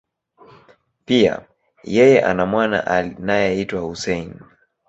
Pia, 1.05 1.33
yeye 1.95 2.17
ana 2.29 2.43
mwana 2.45 2.87
anayeitwa 2.87 3.79
Hussein. 3.81 4.31